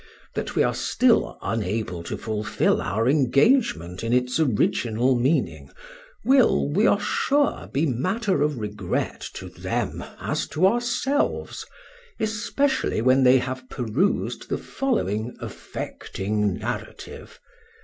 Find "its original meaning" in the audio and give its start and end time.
4.13-5.69